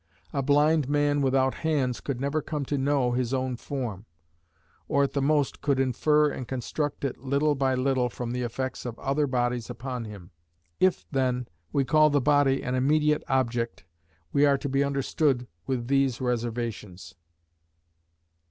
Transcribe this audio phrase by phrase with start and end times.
[0.33, 4.07] A blind man without hands could never come to know his own form;
[4.87, 8.83] or at the most could infer and construct it little by little from the effects
[8.83, 10.31] of other bodies upon him.
[10.79, 13.85] If, then, we call the body an immediate object,
[14.33, 17.13] we are to be understood with these reservations.